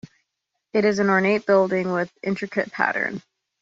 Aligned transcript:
It 0.73 0.83
is 0.83 0.97
an 0.97 1.11
ornate 1.11 1.45
building 1.45 1.91
with 1.91 2.11
intricate 2.23 2.71
pattern. 2.71 3.21